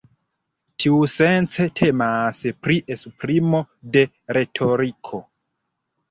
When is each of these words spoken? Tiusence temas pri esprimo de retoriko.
Tiusence 0.83 1.65
temas 1.79 2.39
pri 2.67 2.77
esprimo 2.95 3.59
de 3.97 4.03
retoriko. 4.39 5.21